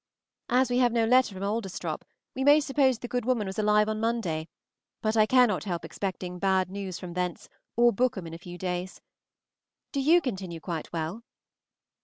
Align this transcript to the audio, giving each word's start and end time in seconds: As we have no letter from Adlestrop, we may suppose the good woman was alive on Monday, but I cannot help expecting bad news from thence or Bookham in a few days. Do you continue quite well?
As 0.49 0.71
we 0.71 0.79
have 0.79 0.91
no 0.91 1.05
letter 1.05 1.35
from 1.35 1.43
Adlestrop, 1.43 2.01
we 2.33 2.43
may 2.43 2.59
suppose 2.59 2.97
the 2.97 3.07
good 3.07 3.23
woman 3.23 3.45
was 3.45 3.59
alive 3.59 3.87
on 3.87 3.99
Monday, 3.99 4.47
but 4.99 5.15
I 5.15 5.27
cannot 5.27 5.65
help 5.65 5.85
expecting 5.85 6.39
bad 6.39 6.71
news 6.71 6.97
from 6.97 7.13
thence 7.13 7.47
or 7.75 7.93
Bookham 7.93 8.25
in 8.25 8.33
a 8.33 8.39
few 8.39 8.57
days. 8.57 8.99
Do 9.91 9.99
you 10.01 10.19
continue 10.19 10.59
quite 10.59 10.91
well? 10.91 11.21